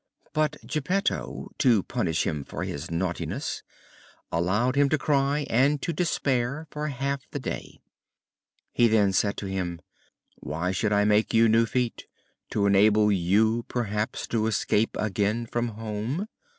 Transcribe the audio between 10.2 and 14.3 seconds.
"Why should I make you new feet? To enable you, perhaps,